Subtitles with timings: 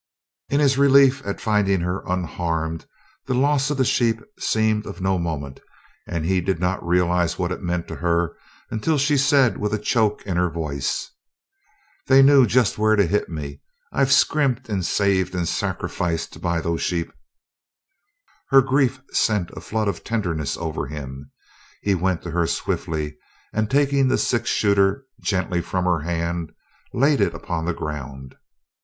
[0.49, 2.87] In his relief at finding her unharmed,
[3.27, 5.59] the loss of the sheep seemed of no moment
[6.07, 8.35] and he did not realize what it meant to her
[8.71, 11.11] until she said with a choke in her voice:
[12.07, 13.61] "They knew just where to hit me.
[13.91, 17.13] I've scrimped and saved and sacrificed to buy those sheep"
[18.49, 21.29] Her grief sent a flood of tenderness over him.
[21.83, 23.19] He went to her swiftly,
[23.53, 26.51] and taking the six shooter gently from her hand
[26.91, 28.33] laid it upon the ground.